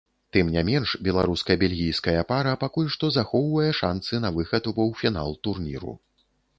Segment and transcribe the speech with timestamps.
[0.35, 5.93] Тым не менш, беларуска-бельгійская пара пакуль што захоўвае шанцы на выхад у паўфінал турніру.